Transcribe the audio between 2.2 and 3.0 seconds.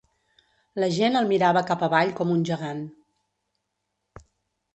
com un gegant.